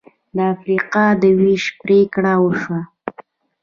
[0.35, 2.79] د افریقا د وېش پرېکړه وشوه.